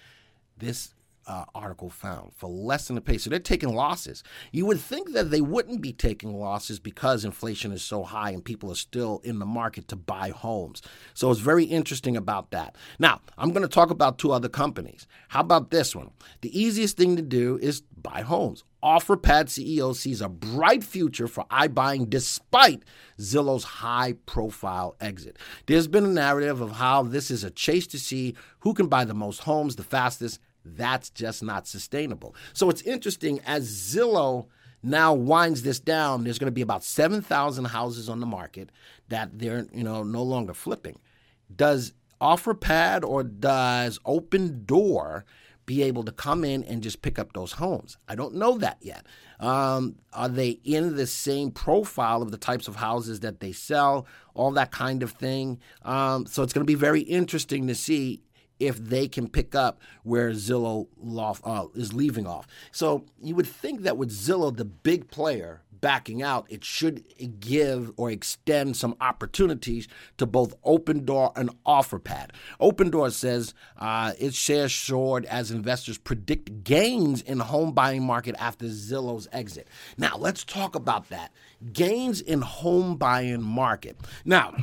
This 0.59 0.95
uh, 1.27 1.45
article 1.55 1.91
found 1.91 2.33
for 2.37 2.49
less 2.49 2.87
than 2.87 2.95
the 2.95 3.01
pay. 3.01 3.19
So 3.19 3.31
they're 3.31 3.39
taking 3.39 3.75
losses. 3.75 4.23
You 4.53 4.67
would 4.67 4.81
think 4.81 5.13
that 5.13 5.31
they 5.31 5.41
wouldn't 5.41 5.81
be 5.81 5.93
taking 5.93 6.39
losses 6.39 6.79
because 6.79 7.25
inflation 7.25 7.73
is 7.73 7.83
so 7.83 8.05
high 8.05 8.31
and 8.31 8.45
people 8.45 8.71
are 8.71 8.77
still 8.77 9.21
in 9.25 9.39
the 9.39 9.47
market 9.47 9.89
to 9.89 9.97
buy 9.97 10.31
homes. 10.31 10.83
So 11.15 11.31
it's 11.31 11.41
very 11.41 11.65
interesting 11.65 12.17
about 12.17 12.51
that. 12.53 12.77
Now, 12.99 13.21
I'm 13.37 13.51
going 13.51 13.63
to 13.63 13.69
talk 13.69 13.91
about 13.91 14.19
two 14.19 14.33
other 14.33 14.49
companies. 14.49 15.07
How 15.29 15.41
about 15.41 15.71
this 15.71 15.97
one? 15.97 16.11
The 16.43 16.59
easiest 16.59 16.97
thing 16.97 17.17
to 17.17 17.23
do 17.23 17.59
is 17.61 17.83
buy 17.97 18.23
homes. 18.23 18.65
OfferPad 18.83 19.47
CEO 19.47 19.97
sees 19.97 20.21
a 20.21 20.29
bright 20.29 20.85
future 20.85 21.27
for 21.27 21.45
iBuying 21.47 22.09
despite 22.09 22.85
Zillow's 23.19 23.65
high 23.65 24.15
profile 24.27 24.95
exit. 25.01 25.39
There's 25.67 25.89
been 25.89 26.05
a 26.05 26.09
narrative 26.09 26.61
of 26.61 26.73
how 26.73 27.03
this 27.03 27.31
is 27.33 27.43
a 27.43 27.51
chase 27.51 27.89
to 27.89 27.99
see 27.99 28.37
who 28.61 28.75
can 28.75 28.87
buy 28.87 29.05
the 29.05 29.15
most 29.15 29.41
homes 29.41 29.75
the 29.75 29.83
fastest 29.83 30.39
that's 30.75 31.11
just 31.11 31.43
not 31.43 31.67
sustainable. 31.67 32.35
So 32.53 32.71
it's 32.71 32.83
interesting 32.83 33.41
as 33.47 33.71
Zillow 33.71 34.47
now 34.83 35.15
winds 35.15 35.63
this 35.63 35.81
down, 35.81 36.25
there's 36.25 36.39
going 36.39 36.51
to 36.51 36.53
be 36.53 36.63
about 36.63 36.85
7,000 36.85 37.65
houses 37.67 38.09
on 38.09 38.21
the 38.21 38.27
market 38.27 38.71
that 39.09 39.39
they're, 39.39 39.67
you 39.73 39.83
know, 39.83 40.03
no 40.03 40.23
longer 40.23 40.55
flipping. 40.55 40.99
Does 41.55 41.93
OfferPad 42.21 43.05
or 43.05 43.23
does 43.25 43.99
Open 44.05 44.65
Door 44.65 45.25
be 45.67 45.83
able 45.83 46.05
to 46.05 46.13
come 46.13 46.45
in 46.45 46.63
and 46.65 46.83
just 46.83 47.03
pick 47.03 47.19
up 47.19 47.33
those 47.33 47.53
homes? 47.53 47.99
I 48.09 48.15
don't 48.15 48.37
know 48.37 48.59
that 48.59 48.79
yet. 48.81 49.05
Um, 49.41 49.97
are 50.13 50.29
they 50.29 50.61
in 50.65 50.97
the 50.97 51.07
same 51.07 51.51
profile 51.51 52.23
of 52.23 52.31
the 52.31 52.39
types 52.39 52.69
of 52.69 52.77
houses 52.77 53.21
that 53.21 53.41
they 53.41 53.53
sell? 53.53 54.07
All 54.35 54.53
that 54.53 54.71
kind 54.71 55.03
of 55.03 55.11
thing. 55.13 55.59
Um, 55.83 56.27
so 56.27 56.43
it's 56.43 56.53
going 56.53 56.65
to 56.65 56.71
be 56.71 56.75
very 56.75 57.01
interesting 57.01 57.67
to 57.67 57.75
see 57.75 58.23
if 58.59 58.79
they 58.79 59.09
can 59.09 59.29
pick 59.29 59.55
up 59.55 59.81
where 60.03 60.31
Zillow 60.31 60.87
uh, 61.45 61.67
is 61.75 61.93
leaving 61.93 62.27
off. 62.27 62.47
So 62.73 63.05
you 63.21 63.35
would 63.35 63.47
think 63.47 63.83
that 63.83 63.97
with 63.97 64.11
Zillow, 64.11 64.57
the 64.57 64.65
big 64.65 65.11
player, 65.11 65.63
backing 65.81 66.23
out, 66.23 66.47
it 66.49 66.65
should 66.65 67.05
give 67.41 67.93
or 67.97 68.11
extend 68.11 68.77
some 68.77 68.97
opportunities 69.01 69.87
to 70.19 70.27
both 70.27 70.61
Opendoor 70.63 71.37
and 71.37 71.51
OfferPad. 71.65 72.31
Opendoor 72.61 73.13
says 73.13 73.55
uh, 73.79 74.13
its 74.19 74.37
shares 74.37 74.75
soared 74.75 75.25
as 75.27 75.51
investors 75.51 75.99
predict 75.99 76.65
gains 76.65 77.23
in 77.23 77.39
home 77.39 77.73
buying 77.73 78.03
market 78.03 78.35
after 78.39 78.67
Zillow's 78.67 79.29
exit. 79.33 79.69
Now 79.97 80.17
let's 80.17 80.45
talk 80.45 80.75
about 80.75 81.09
that 81.11 81.33
gains 81.73 82.21
in 82.21 82.43
home 82.43 82.97
buying 82.97 83.43
market. 83.43 83.97
Now 84.25 84.55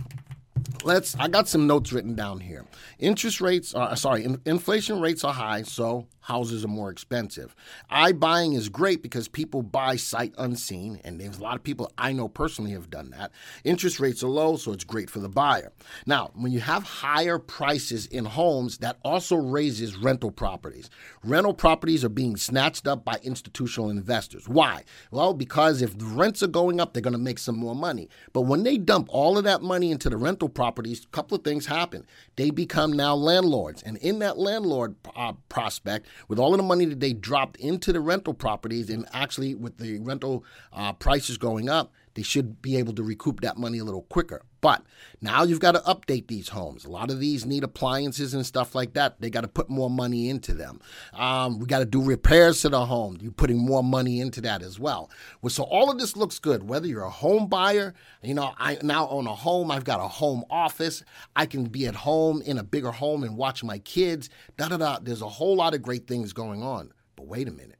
let's 0.83 1.15
i 1.19 1.27
got 1.27 1.48
some 1.48 1.67
notes 1.67 1.91
written 1.93 2.15
down 2.15 2.39
here. 2.39 2.65
Interest 3.00 3.41
rates 3.41 3.74
are 3.74 3.95
sorry 3.95 4.24
in, 4.24 4.41
inflation 4.45 5.00
rates 5.00 5.24
are 5.24 5.33
high 5.33 5.62
so 5.63 6.07
houses 6.24 6.63
are 6.63 6.70
more 6.70 6.89
expensive. 6.89 7.56
iBuying 7.92 8.56
is 8.56 8.70
great 8.70 9.03
because 9.03 9.27
people 9.27 9.62
buy 9.62 9.96
sight 9.96 10.34
unseen, 10.38 11.00
and 11.03 11.20
there's 11.20 11.38
a 11.38 11.44
lot 11.44 11.56
of 11.56 11.63
people 11.63 11.92
I 11.98 12.13
know 12.13 12.27
personally 12.27 12.72
have 12.72 12.89
done 12.89 13.12
that. 13.12 13.32
Interest 13.63 14.00
rates 14.00 14.24
are 14.24 14.27
low, 14.27 14.56
so 14.56 14.72
it's 14.72 14.84
great 14.86 15.10
for 15.10 15.20
the 15.20 15.30
buyer. 15.30 15.72
Now, 16.06 16.32
when 16.34 16.51
you 16.51 16.62
have 16.62 16.84
higher 16.84 17.38
prices 17.38 18.06
in 18.08 18.25
homes, 18.25 18.77
that 18.80 18.98
also 19.03 19.36
raises 19.36 19.98
rental 19.98 20.32
properties. 20.32 20.89
Rental 21.24 21.53
properties 21.53 22.06
are 22.06 22.10
being 22.10 22.38
snatched 22.38 22.88
up 22.88 23.03
by 23.03 23.20
institutional 23.22 23.89
investors. 23.89 24.48
Why? 24.48 24.84
Well, 25.12 25.34
because 25.34 25.82
if 25.82 25.98
the 25.98 26.06
rents 26.06 26.42
are 26.42 26.48
going 26.48 26.80
up, 26.80 26.94
they're 26.94 27.01
going 27.01 27.13
to 27.13 27.20
make 27.20 27.39
some 27.39 27.58
more 27.58 27.75
money. 27.75 28.10
But 28.32 28.42
when 28.42 28.63
they 28.63 28.77
dump 28.77 29.08
all 29.10 29.38
of 29.38 29.44
that 29.44 29.62
money 29.62 29.92
into 29.92 30.10
the 30.10 30.18
rental 30.18 30.50
properties, 30.50 31.03
a 31.03 31.08
couple 31.08 31.38
of 31.38 31.44
things 31.44 31.65
happen. 31.65 32.06
They 32.38 32.50
become 32.50 32.94
now 32.94 33.15
landlords, 33.15 33.84
and 33.84 33.98
in 33.98 34.20
that 34.20 34.38
landlord 34.38 34.96
uh, 35.15 35.34
prospect, 35.50 36.08
with 36.27 36.39
all 36.39 36.53
of 36.53 36.58
the 36.58 36.63
money 36.63 36.86
that 36.86 37.00
they 37.00 37.13
dropped 37.13 37.58
into 37.58 37.93
the 37.93 38.00
rental 38.00 38.34
properties 38.34 38.89
and 38.89 39.05
actually 39.13 39.55
with 39.55 39.77
the 39.77 40.00
rental 40.00 40.43
uh, 40.72 40.93
prices 40.93 41.38
going 41.38 41.70
up, 41.70 41.91
they 42.15 42.22
should 42.22 42.62
be 42.62 42.77
able 42.77 42.93
to 42.93 43.03
recoup 43.03 43.41
that 43.41 43.58
money 43.58 43.79
a 43.79 43.84
little 43.84 44.03
quicker. 44.03 44.43
But 44.62 44.86
now 45.20 45.43
you've 45.43 45.60
got 45.60 45.74
to 45.74 45.79
update 45.79 46.27
these 46.27 46.50
homes. 46.50 46.86
A 46.86 46.89
lot 46.89 47.12
of 47.12 47.20
these 47.20 47.46
need 47.46 47.63
appliances 47.63 48.34
and 48.34 48.46
stuff 48.46 48.74
like 48.74 48.93
that. 48.93 49.20
They 49.20 49.29
got 49.29 49.41
to 49.41 49.48
put 49.50 49.70
more 49.70 49.89
money 49.89 50.29
into 50.29 50.53
them. 50.53 50.79
Um, 51.13 51.60
we 51.60 51.65
got 51.65 51.79
to 51.79 51.86
do 51.86 52.01
repairs 52.01 52.62
to 52.62 52.70
the 52.70 52.86
home. 52.86 53.17
You're 53.20 53.32
putting 53.34 53.58
more 53.58 53.84
money 53.84 54.22
into 54.22 54.39
that 54.41 54.62
as 54.62 54.79
well. 54.79 55.12
well. 55.41 55.50
So 55.50 55.63
all 55.63 55.91
of 55.91 56.00
this 56.00 56.15
looks 56.15 56.39
good. 56.39 56.70
Whether 56.70 56.88
you're 56.88 57.03
a 57.03 57.10
home 57.10 57.48
buyer, 57.48 57.93
you 58.22 58.34
know, 58.34 58.53
I 58.58 58.77
now 58.82 59.10
own 59.10 59.27
a 59.27 59.36
home. 59.36 59.70
I've 59.70 59.84
got 59.84 60.00
a 60.00 60.08
home 60.08 60.46
office. 60.50 61.03
I 61.36 61.46
can 61.46 61.65
be 61.65 61.88
at 61.88 61.96
home 61.96 62.41
in 62.41 62.58
a 62.58 62.63
bigger 62.63 62.91
home 62.91 63.24
and 63.24 63.36
watch 63.36 63.63
my 63.63 63.79
kids. 63.79 64.29
Da 64.55 64.70
da 64.70 64.77
da. 64.77 65.00
There's 65.01 65.22
a 65.22 65.29
whole 65.29 65.58
lot 65.58 65.74
of 65.74 65.82
great 65.82 66.08
things 66.08 66.32
going 66.32 66.63
on. 66.63 66.93
But 67.17 67.27
wait 67.27 67.50
a 67.50 67.51
minute. 67.51 67.79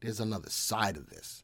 There's 0.00 0.20
another 0.20 0.50
side 0.50 0.96
of 0.96 1.08
this. 1.08 1.42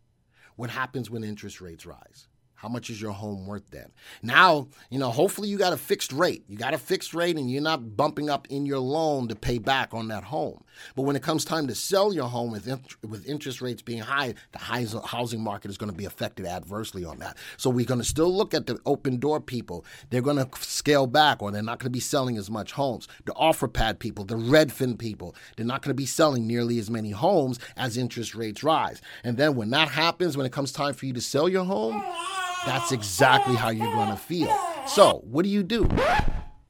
What 0.59 0.71
happens 0.71 1.09
when 1.09 1.23
interest 1.23 1.61
rates 1.61 1.87
rise? 1.87 2.27
How 2.59 2.69
much 2.69 2.91
is 2.91 3.01
your 3.01 3.13
home 3.13 3.47
worth 3.47 3.71
then? 3.71 3.93
Now, 4.21 4.67
you 4.91 4.99
know, 4.99 5.11
hopefully 5.11 5.49
you 5.49 5.59
got 5.59 5.73
a 5.73 5.77
fixed 5.77 6.13
rate. 6.13 6.43
You 6.49 6.59
got 6.59 6.75
a 6.75 6.79
fixed 6.79 7.15
rate 7.15 7.37
and 7.37 7.49
you're 7.49 7.63
not 7.63 7.97
bumping 7.97 8.29
up 8.29 8.49
in 8.51 8.67
your 8.67 8.81
loan 8.81 9.29
to 9.29 9.37
pay 9.37 9.59
back 9.59 9.95
on 9.95 10.09
that 10.09 10.25
home. 10.25 10.65
But 10.97 11.03
when 11.03 11.15
it 11.15 11.23
comes 11.23 11.45
time 11.45 11.69
to 11.69 11.75
sell 11.77 12.13
your 12.13 12.27
home 12.27 12.51
with, 12.51 12.67
with 13.09 13.29
interest 13.29 13.61
rates 13.61 13.81
being 13.81 14.01
high, 14.01 14.35
the 14.51 14.59
housing 14.59 15.41
market 15.41 15.71
is 15.71 15.79
going 15.79 15.93
to 15.93 15.97
be 15.97 16.05
affected 16.05 16.47
adversely 16.47 17.05
on 17.05 17.21
that. 17.21 17.37
So 17.59 17.71
we're 17.71 17.87
going 17.87 18.01
to 18.01 18.07
still 18.07 18.37
look 18.37 18.53
at 18.55 18.67
the 18.67 18.81
open 18.85 19.19
door 19.19 19.41
people. 19.41 19.85
They're 20.11 20.21
going 20.21 20.45
to 20.45 20.49
scale 20.59 21.07
back 21.07 21.41
or 21.41 21.53
they're 21.53 21.63
not 21.63 21.79
going 21.79 21.93
to 21.93 21.97
be 21.97 22.01
selling 22.01 22.37
as 22.37 22.51
much 22.51 22.73
homes. 22.73 23.07
The 23.25 23.35
OfferPad 23.35 24.01
people, 24.01 24.25
the 24.25 24.35
Redfin 24.35 24.99
people, 24.99 25.37
they're 25.57 25.65
not 25.65 25.83
going 25.83 25.91
to 25.91 25.95
be 25.95 26.07
selling 26.07 26.49
nearly 26.49 26.81
as 26.81 26.91
many 26.91 27.13
homes 27.13 27.61
as 27.77 27.97
interest 27.97 28.35
rates 28.35 28.65
rise. 28.65 29.01
And 29.23 29.37
then 29.37 29.55
when 29.55 29.71
that 29.71 29.91
happens, 29.91 30.37
when 30.37 30.45
it 30.45 30.53
comes 30.53 30.73
time 30.73 30.95
for 30.95 31.07
you 31.07 31.13
to 31.13 31.21
sell 31.21 31.49
your 31.49 31.65
home, 31.65 32.03
that's 32.67 32.93
exactly 32.93 33.55
how 33.55 33.71
you're 33.71 33.93
going 33.93 34.11
to 34.11 34.17
feel. 34.17 34.57
So, 34.87 35.23
what 35.25 35.43
do 35.45 35.49
you 35.49 35.63
do? 35.63 35.89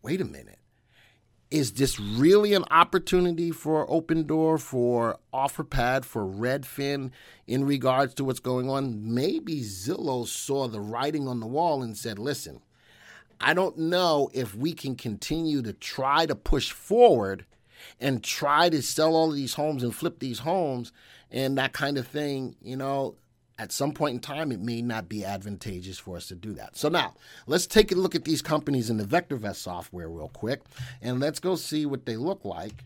Wait 0.02 0.21
a 0.21 0.25
minute. 0.25 0.59
Is 1.50 1.73
this 1.73 1.99
really 1.99 2.52
an 2.52 2.64
opportunity 2.71 3.50
for 3.52 3.90
Open 3.90 4.26
Door, 4.26 4.59
for 4.59 5.18
OfferPad, 5.33 6.04
for 6.04 6.26
Redfin 6.26 7.11
in 7.47 7.64
regards 7.64 8.12
to 8.14 8.25
what's 8.25 8.40
going 8.40 8.68
on? 8.68 9.14
Maybe 9.14 9.62
Zillow 9.62 10.26
saw 10.26 10.68
the 10.68 10.80
writing 10.80 11.26
on 11.26 11.40
the 11.40 11.47
wall 11.47 11.83
and 11.83 11.97
said, 11.97 12.18
listen, 12.18 12.61
I 13.40 13.54
don't 13.54 13.78
know 13.78 14.28
if 14.35 14.54
we 14.54 14.75
can 14.75 14.95
continue 14.95 15.62
to 15.62 15.73
try 15.73 16.26
to 16.26 16.35
push 16.35 16.71
forward 16.71 17.47
and 17.99 18.23
try 18.23 18.68
to 18.68 18.83
sell 18.83 19.14
all 19.14 19.30
of 19.30 19.37
these 19.37 19.54
homes 19.54 19.83
and 19.83 19.95
flip 19.95 20.18
these 20.18 20.40
homes 20.40 20.92
and 21.30 21.57
that 21.57 21.73
kind 21.73 21.97
of 21.97 22.07
thing. 22.07 22.57
You 22.61 22.76
know, 22.76 23.16
at 23.59 23.73
some 23.73 23.93
point 23.93 24.15
in 24.15 24.21
time, 24.21 24.53
it 24.53 24.61
may 24.61 24.83
not 24.83 25.09
be 25.09 25.25
advantageous 25.25 25.99
for 25.99 26.17
us 26.17 26.29
to 26.29 26.35
do 26.35 26.53
that. 26.55 26.77
So 26.77 26.88
now, 26.88 27.15
let's 27.47 27.67
take 27.67 27.91
a 27.91 27.97
look 27.97 28.15
at 28.15 28.25
these 28.25 28.43
companies 28.43 28.88
in 28.88 28.97
the 28.97 29.05
VectorVest 29.05 29.57
software 29.57 30.09
real 30.09 30.29
quick, 30.29 30.62
and 31.03 31.19
let's 31.19 31.41
go 31.41 31.57
see 31.57 31.85
what 31.85 32.07
they 32.07 32.17
look 32.17 32.45
like 32.45 32.85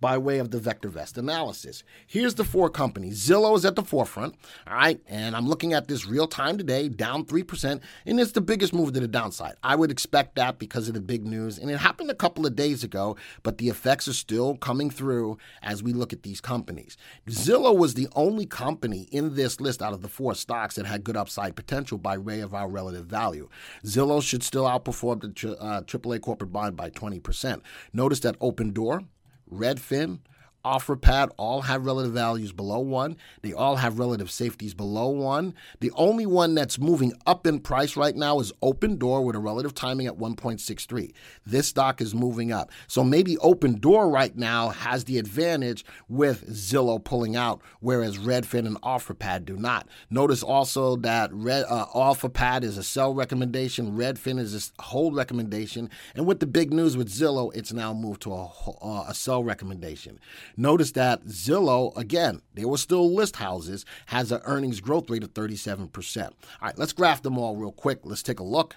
by 0.00 0.18
way 0.18 0.38
of 0.38 0.50
the 0.50 0.58
VectorVest 0.58 1.16
analysis. 1.16 1.82
Here's 2.06 2.34
the 2.34 2.44
four 2.44 2.68
companies. 2.70 3.26
Zillow 3.26 3.56
is 3.56 3.64
at 3.64 3.76
the 3.76 3.82
forefront, 3.82 4.34
all 4.66 4.74
right, 4.74 5.00
and 5.08 5.34
I'm 5.34 5.48
looking 5.48 5.72
at 5.72 5.88
this 5.88 6.06
real 6.06 6.26
time 6.26 6.58
today, 6.58 6.88
down 6.88 7.24
3%, 7.24 7.80
and 8.04 8.20
it's 8.20 8.32
the 8.32 8.40
biggest 8.40 8.72
move 8.72 8.92
to 8.92 9.00
the 9.00 9.08
downside. 9.08 9.54
I 9.62 9.76
would 9.76 9.90
expect 9.90 10.36
that 10.36 10.58
because 10.58 10.88
of 10.88 10.94
the 10.94 11.00
big 11.00 11.26
news, 11.26 11.58
and 11.58 11.70
it 11.70 11.78
happened 11.78 12.10
a 12.10 12.14
couple 12.14 12.46
of 12.46 12.56
days 12.56 12.84
ago, 12.84 13.16
but 13.42 13.58
the 13.58 13.68
effects 13.68 14.08
are 14.08 14.12
still 14.12 14.56
coming 14.56 14.90
through 14.90 15.38
as 15.62 15.82
we 15.82 15.92
look 15.92 16.12
at 16.12 16.22
these 16.22 16.40
companies. 16.40 16.96
Zillow 17.28 17.76
was 17.76 17.94
the 17.94 18.08
only 18.14 18.46
company 18.46 19.08
in 19.12 19.34
this 19.34 19.60
list 19.60 19.82
out 19.82 19.92
of 19.92 20.02
the 20.02 20.08
four 20.08 20.34
stocks 20.34 20.76
that 20.76 20.86
had 20.86 21.04
good 21.04 21.16
upside 21.16 21.56
potential 21.56 21.98
by 21.98 22.18
way 22.18 22.40
of 22.40 22.54
our 22.54 22.68
relative 22.68 23.06
value. 23.06 23.48
Zillow 23.84 24.22
should 24.22 24.42
still 24.42 24.64
outperform 24.64 25.20
the 25.20 25.56
uh, 25.58 25.82
AAA 25.82 26.20
corporate 26.20 26.52
bond 26.52 26.76
by 26.76 26.90
20%. 26.90 27.60
Notice 27.92 28.20
that 28.20 28.38
Opendoor, 28.40 29.06
Redfin, 29.50 30.20
OfferPad 30.66 31.30
all 31.36 31.62
have 31.62 31.86
relative 31.86 32.12
values 32.12 32.50
below 32.50 32.80
one. 32.80 33.16
They 33.42 33.52
all 33.52 33.76
have 33.76 34.00
relative 34.00 34.32
safeties 34.32 34.74
below 34.74 35.08
one. 35.10 35.54
The 35.78 35.92
only 35.92 36.26
one 36.26 36.56
that's 36.56 36.76
moving 36.76 37.12
up 37.24 37.46
in 37.46 37.60
price 37.60 37.96
right 37.96 38.16
now 38.16 38.40
is 38.40 38.52
Open 38.62 38.96
Door 38.96 39.24
with 39.24 39.36
a 39.36 39.38
relative 39.38 39.74
timing 39.74 40.08
at 40.08 40.18
1.63. 40.18 41.12
This 41.46 41.68
stock 41.68 42.00
is 42.00 42.16
moving 42.16 42.50
up. 42.50 42.72
So 42.88 43.04
maybe 43.04 43.38
Open 43.38 43.78
Door 43.78 44.10
right 44.10 44.36
now 44.36 44.70
has 44.70 45.04
the 45.04 45.18
advantage 45.18 45.84
with 46.08 46.48
Zillow 46.48 47.02
pulling 47.02 47.36
out, 47.36 47.62
whereas 47.78 48.18
Redfin 48.18 48.66
and 48.66 48.80
OfferPad 48.82 49.44
do 49.44 49.56
not. 49.56 49.86
Notice 50.10 50.42
also 50.42 50.96
that 50.96 51.32
Red, 51.32 51.64
uh, 51.68 51.86
OfferPad 51.94 52.64
is 52.64 52.76
a 52.76 52.82
sell 52.82 53.14
recommendation, 53.14 53.96
Redfin 53.96 54.40
is 54.40 54.72
a 54.78 54.82
hold 54.82 55.14
recommendation, 55.14 55.90
and 56.16 56.26
with 56.26 56.40
the 56.40 56.46
big 56.46 56.72
news 56.72 56.96
with 56.96 57.08
Zillow, 57.08 57.54
it's 57.54 57.72
now 57.72 57.94
moved 57.94 58.22
to 58.22 58.32
a, 58.32 58.46
uh, 58.82 59.04
a 59.08 59.14
sell 59.14 59.44
recommendation. 59.44 60.18
Notice 60.56 60.92
that 60.92 61.26
Zillow, 61.26 61.96
again, 61.96 62.40
they 62.54 62.64
were 62.64 62.78
still 62.78 63.14
list 63.14 63.36
houses, 63.36 63.84
has 64.06 64.32
an 64.32 64.40
earnings 64.44 64.80
growth 64.80 65.10
rate 65.10 65.22
of 65.22 65.34
37%. 65.34 66.24
All 66.24 66.32
right, 66.62 66.78
let's 66.78 66.92
graph 66.92 67.22
them 67.22 67.38
all 67.38 67.56
real 67.56 67.72
quick. 67.72 68.00
Let's 68.04 68.22
take 68.22 68.40
a 68.40 68.44
look. 68.44 68.76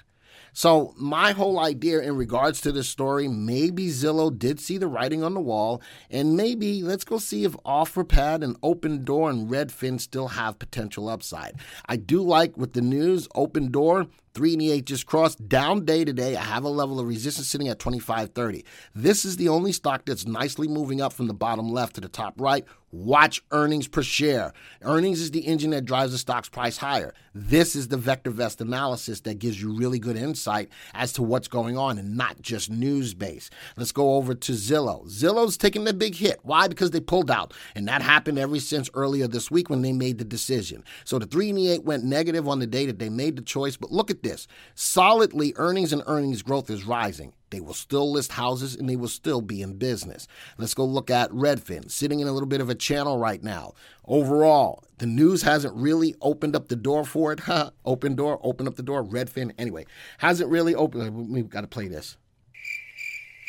So, 0.54 0.94
my 0.98 1.32
whole 1.32 1.60
idea 1.60 2.02
in 2.02 2.16
regards 2.16 2.60
to 2.62 2.72
this 2.72 2.90
story 2.90 3.28
maybe 3.28 3.88
Zillow 3.88 4.38
did 4.38 4.60
see 4.60 4.78
the 4.78 4.88
writing 4.88 5.24
on 5.24 5.34
the 5.34 5.40
wall, 5.40 5.82
and 6.10 6.36
maybe 6.36 6.82
let's 6.82 7.04
go 7.04 7.18
see 7.18 7.44
if 7.44 7.54
OfferPad 7.66 8.44
and 8.44 8.58
Open 8.64 9.04
Door 9.04 9.30
and 9.30 9.50
Redfin 9.50 10.00
still 10.00 10.30
have 10.30 10.60
potential 10.60 11.08
upside. 11.08 11.56
I 11.86 11.98
do 11.98 12.22
like 12.22 12.58
with 12.58 12.74
the 12.74 12.82
news, 12.82 13.28
Opendoor, 13.30 14.10
3 14.34 14.54
and 14.54 14.62
the 14.62 14.72
8 14.72 14.86
just 14.86 15.06
crossed 15.06 15.48
down 15.48 15.86
day 15.86 16.06
to 16.06 16.14
day. 16.14 16.36
I 16.36 16.44
have 16.44 16.64
a 16.64 16.70
level 16.70 17.00
of 17.00 17.08
resistance 17.08 17.48
sitting 17.48 17.68
at 17.68 17.80
25.30. 17.80 18.64
This 18.96 19.26
is 19.26 19.38
the 19.38 19.50
only 19.50 19.72
stock 19.72 20.06
that's 20.06 20.26
nicely 20.26 20.68
moving 20.68 21.02
up 21.02 21.14
from 21.14 21.28
the 21.28 21.34
bottom 21.34 21.70
left 21.70 21.96
to 21.96 22.02
the 22.02 22.10
top 22.10 22.34
right. 22.40 22.66
Watch 22.92 23.44
earnings 23.52 23.88
per 23.88 24.02
share. 24.02 24.52
Earnings 24.82 25.22
is 25.22 25.30
the 25.30 25.42
engine 25.42 25.70
that 25.72 25.86
drives 25.86 26.12
the 26.12 26.18
stock's 26.18 26.50
price 26.50 26.78
higher. 26.78 27.14
This 27.36 27.76
is 27.76 27.88
the 27.88 27.98
VectorVest 27.98 28.62
analysis 28.62 29.22
that 29.22 29.38
gives 29.38 29.62
you 29.62 29.72
really 29.72 30.00
good 30.00 30.18
insight 30.18 30.70
as 30.96 31.14
to 31.14 31.22
what's 31.22 31.48
going 31.48 31.78
on 31.78 32.00
and 32.00 32.18
not 32.18 32.42
just 32.42 32.72
news 32.72 33.14
based. 33.14 33.54
Let's 33.78 33.92
go 33.92 34.16
over 34.16 34.34
to 34.34 34.52
Zillow. 34.54 35.06
Zillow's 35.08 35.56
taking 35.56 35.84
the 35.84 35.94
big 35.94 36.16
hit. 36.16 36.40
Why? 36.42 36.68
Because 36.68 36.90
they 36.90 37.00
pulled 37.00 37.30
out. 37.30 37.54
And 37.76 37.88
that 37.88 38.02
happened 38.02 38.40
ever 38.40 38.60
since 38.60 38.90
earlier 38.96 39.28
this 39.28 39.52
week 39.52 39.70
when 39.70 39.84
they 39.84 39.94
made 39.94 40.18
the 40.18 40.26
decision. 40.26 40.84
So 41.06 41.20
the 41.20 41.28
3 41.28 41.50
and 41.50 41.58
the 41.60 41.70
8 41.74 41.84
went 41.84 42.04
negative 42.04 42.48
on 42.48 42.58
the 42.58 42.68
day 42.68 42.88
that 42.88 42.98
they 42.98 43.10
made 43.10 43.36
the 43.36 43.44
choice. 43.44 43.78
But 43.78 43.92
look 43.92 44.10
at 44.10 44.24
this 44.24 44.29
solidly, 44.76 45.54
earnings 45.56 45.94
and 45.94 46.04
earnings 46.08 46.42
growth 46.42 46.70
is 46.70 46.86
rising. 46.86 47.34
They 47.50 47.60
will 47.60 47.74
still 47.74 48.12
list 48.12 48.34
houses 48.34 48.76
and 48.76 48.88
they 48.88 48.96
will 48.96 49.08
still 49.08 49.42
be 49.42 49.62
in 49.62 49.78
business. 49.78 50.28
Let's 50.58 50.74
go 50.74 50.86
look 50.86 51.10
at 51.10 51.32
Redfin, 51.32 51.90
sitting 51.90 52.20
in 52.20 52.28
a 52.28 52.32
little 52.32 52.48
bit 52.48 52.62
of 52.62 52.70
a 52.70 52.76
channel 52.76 53.18
right 53.18 53.42
now. 53.44 53.74
Overall, 54.06 54.84
the 55.00 55.08
news 55.08 55.42
hasn't 55.42 55.76
really 55.76 56.16
opened 56.22 56.56
up 56.56 56.68
the 56.68 56.76
door 56.76 57.06
for 57.06 57.34
it. 57.34 57.42
open 57.86 58.16
door, 58.16 58.40
open 58.44 58.68
up 58.68 58.76
the 58.76 58.84
door. 58.84 59.04
Redfin, 59.04 59.54
anyway, 59.58 59.86
hasn't 60.20 60.50
really 60.50 60.76
opened. 60.76 61.30
We've 61.30 61.50
got 61.50 61.62
to 61.62 61.68
play 61.68 61.88
this. 61.88 62.18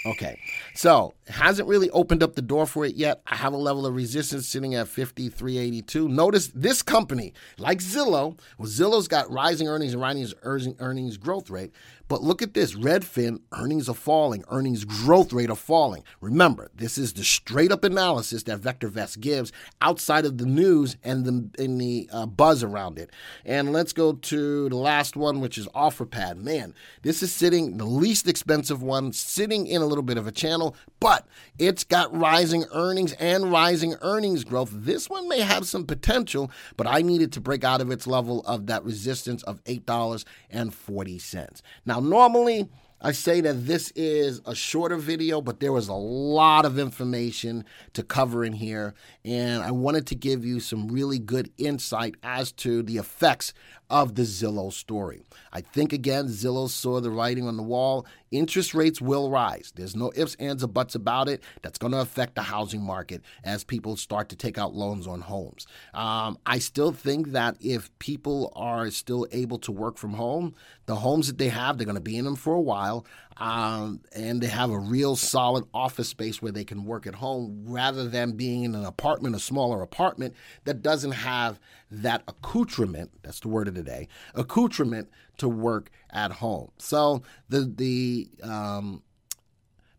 Okay, 0.07 0.40
so 0.75 1.14
hasn't 1.28 1.69
really 1.69 1.90
opened 1.90 2.23
up 2.23 2.35
the 2.35 2.42
door 2.42 2.66
for 2.66 2.85
it 2.87 2.97
yet. 2.97 3.21
I 3.26 3.37
have 3.37 3.52
a 3.52 3.59
level 3.59 3.87
of 3.87 3.95
resistance 3.95 4.49
sitting 4.49 4.75
at 4.75 4.88
5382. 4.88 6.09
Notice 6.09 6.49
this 6.49 6.83
company, 6.83 7.35
like 7.59 7.78
Zillow, 7.78 8.38
well, 8.59 8.69
Zillow's 8.69 9.09
got 9.09 9.30
rising 9.30 9.69
earnings 9.69 9.92
and 9.92 10.02
rising 10.02 10.76
earnings 10.78 11.16
growth 11.16 11.50
rate. 11.50 11.73
But 12.09 12.25
look 12.25 12.42
at 12.42 12.54
this 12.54 12.75
Redfin, 12.75 13.40
earnings 13.52 13.88
are 13.88 13.95
falling, 13.95 14.42
earnings 14.50 14.85
growth 14.85 15.33
rate 15.33 15.49
are 15.49 15.54
falling. 15.54 16.02
Remember, 16.21 16.69
this 16.75 16.99
is 16.99 17.12
the 17.12 17.23
straight 17.23 17.71
up 17.71 17.85
analysis 17.85 18.42
that 18.45 18.59
Vector 18.59 18.90
VectorVest 18.90 19.21
gives 19.21 19.52
outside 19.80 20.25
of 20.25 20.38
the 20.38 20.47
news 20.47 20.97
and 21.04 21.25
the, 21.25 21.62
and 21.62 21.80
the 21.80 22.09
uh, 22.12 22.26
buzz 22.26 22.64
around 22.64 22.99
it. 22.99 23.11
And 23.45 23.73
let's 23.73 23.92
go 23.92 24.14
to 24.14 24.69
the 24.69 24.76
last 24.76 25.14
one, 25.14 25.40
which 25.40 25.57
is 25.57 25.69
OfferPad. 25.69 26.37
Man, 26.37 26.75
this 27.02 27.23
is 27.23 27.33
sitting, 27.33 27.76
the 27.76 27.85
least 27.85 28.26
expensive 28.26 28.83
one, 28.83 29.12
sitting 29.12 29.69
in 29.69 29.80
a 29.80 29.87
little 29.90 30.02
bit 30.02 30.16
of 30.16 30.26
a 30.26 30.32
channel, 30.32 30.75
but 31.00 31.26
it's 31.59 31.85
got 31.85 32.16
rising 32.16 32.64
earnings 32.73 33.12
and 33.14 33.52
rising 33.52 33.94
earnings 34.00 34.44
growth. 34.44 34.70
This 34.73 35.11
one 35.11 35.28
may 35.28 35.40
have 35.40 35.66
some 35.66 35.85
potential, 35.85 36.50
but 36.76 36.87
I 36.87 37.02
needed 37.02 37.32
to 37.32 37.40
break 37.40 37.64
out 37.64 37.80
of 37.80 37.90
its 37.90 38.06
level 38.06 38.40
of 38.47 38.66
that 38.66 38.85
resistance 38.85 39.42
of 39.42 39.62
$8.40. 39.64 41.61
Now, 41.85 42.00
normally, 42.00 42.68
I 43.02 43.12
say 43.12 43.40
that 43.40 43.66
this 43.66 43.90
is 43.92 44.42
a 44.44 44.54
shorter 44.54 44.97
video, 44.97 45.40
but 45.40 45.61
there 45.61 45.73
was 45.73 45.88
a 45.88 45.94
lot 45.94 46.66
of 46.66 46.78
information 46.78 47.64
to 47.94 48.02
cover 48.02 48.44
in 48.44 48.52
here, 48.52 48.92
and 49.25 49.62
I 49.62 49.70
wanted 49.70 50.06
to 50.09 50.14
give 50.14 50.44
you 50.44 50.61
some 50.61 50.88
really 50.88 51.18
good 51.18 51.50
insight 51.56 52.16
as 52.23 52.52
to 52.52 52.82
the 52.82 52.99
effects 52.99 53.54
of 53.90 54.14
the 54.14 54.23
Zillow 54.23 54.73
story. 54.73 55.23
I 55.52 55.61
think, 55.61 55.92
again, 55.92 56.26
Zillow 56.26 56.68
saw 56.68 57.00
the 57.00 57.11
writing 57.11 57.47
on 57.47 57.56
the 57.56 57.62
wall. 57.62 58.06
Interest 58.30 58.75
rates 58.75 59.00
will 59.00 59.30
rise. 59.30 59.73
There's 59.75 59.97
no 59.97 60.12
ifs, 60.14 60.37
ands, 60.37 60.62
or 60.62 60.68
buts 60.68 60.94
about 60.94 61.28
it. 61.28 61.42
That's 61.62 61.78
going 61.78 61.92
to 61.92 62.00
affect 62.00 62.37
the 62.37 62.42
housing 62.42 62.82
market 62.82 63.23
as 63.42 63.64
people 63.64 63.97
start 63.97 64.28
to 64.28 64.37
take 64.37 64.56
out 64.56 64.75
loans 64.75 65.06
on 65.06 65.20
homes. 65.20 65.66
Um, 65.92 66.38
I 66.47 66.61
still 66.61 66.92
think 66.92 67.32
that 67.32 67.56
if 67.61 67.90
people 67.99 68.52
are 68.54 68.90
still 68.90 69.26
able 69.32 69.59
to 69.59 69.73
work 69.73 69.99
from 69.99 70.14
home, 70.14 70.54
the 70.87 70.97
homes 70.97 71.26
that 71.26 71.38
they 71.38 71.49
have, 71.49 71.76
they're 71.76 71.85
going 71.85 71.97
to 71.97 72.00
be 72.00 72.16
in 72.16 72.25
them 72.25 72.37
for 72.37 72.54
a 72.54 72.61
while. 72.61 73.04
Um, 73.37 74.02
and 74.14 74.42
they 74.42 74.49
have 74.49 74.70
a 74.70 74.78
real 74.78 75.16
solid 75.16 75.64
office 75.73 76.09
space 76.09 76.42
where 76.42 76.52
they 76.52 76.64
can 76.64 76.85
work 76.85 77.06
at 77.06 77.14
home 77.14 77.62
rather 77.64 78.06
than 78.06 78.32
being 78.32 78.64
in 78.64 78.75
an 78.75 78.85
apartment, 78.85 79.35
a 79.35 79.40
smaller 79.40 79.80
apartment 79.80 80.35
that 80.64 80.82
doesn't 80.82 81.12
have 81.12 81.59
that 81.90 82.23
accoutrement. 82.28 83.11
That's 83.23 83.40
the 83.40 83.49
word 83.49 83.66
of 83.66 83.75
the 83.75 83.80
day 83.83 84.09
accoutrement 84.35 85.09
to 85.39 85.49
work 85.49 85.91
at 86.11 86.33
home. 86.33 86.71
So 86.79 87.23
the 87.49 87.73
the 87.75 88.31
um, 88.43 89.03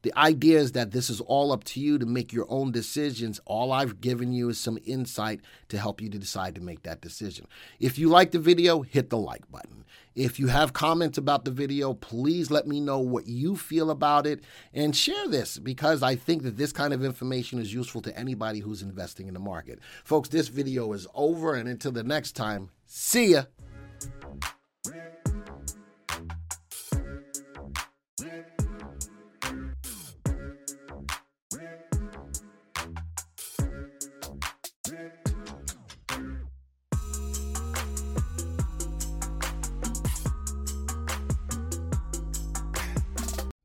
the 0.04 0.18
idea 0.18 0.60
is 0.60 0.72
that 0.72 0.92
this 0.92 1.10
is 1.10 1.22
all 1.22 1.52
up 1.52 1.64
to 1.66 1.80
you 1.80 2.00
to 2.00 2.06
make 2.06 2.34
your 2.34 2.48
own 2.50 2.72
decisions. 2.72 3.40
All 3.46 3.72
I've 3.72 4.02
given 4.02 4.32
you 4.32 4.50
is 4.50 4.60
some 4.60 4.80
insight 4.84 5.42
to 5.70 5.78
help 5.78 6.02
you 6.02 6.10
to 6.10 6.18
decide 6.18 6.56
to 6.56 6.62
make 6.62 6.84
that 6.84 7.02
decision. 7.02 7.48
If 7.80 8.00
you 8.00 8.10
like 8.10 8.32
the 8.32 8.40
video, 8.40 8.82
hit 8.82 9.10
the 9.10 9.18
like 9.18 9.50
button. 9.52 9.86
If 10.16 10.40
you 10.40 10.48
have 10.48 10.74
comments 10.74 11.18
about 11.18 11.46
the 11.46 11.52
video, 11.52 11.94
please 11.94 12.52
let 12.52 12.68
me 12.68 12.82
know 12.82 13.00
what 13.00 13.28
you 13.28 13.56
feel 13.56 13.92
about 13.92 14.26
it 14.26 14.44
and 14.74 14.96
share 14.96 15.28
this 15.28 15.58
because 15.58 16.04
I 16.04 16.16
think 16.16 16.44
that 16.44 16.58
this 16.58 16.74
kind 16.74 16.94
of 16.94 17.04
information 17.04 17.60
is 17.60 17.74
useful 17.74 18.02
to 18.02 18.18
anybody 18.18 18.60
who's 18.60 18.82
investing 18.82 19.28
in 19.28 19.34
the 19.34 19.40
market. 19.40 19.80
Folks, 20.04 20.30
this 20.30 20.50
video 20.50 20.92
is 20.94 21.08
over, 21.14 21.54
and 21.54 21.70
until 21.70 21.92
the 21.92 22.04
next 22.04 22.34
time, 22.34 22.72
see 22.86 23.34
ya. 23.34 23.44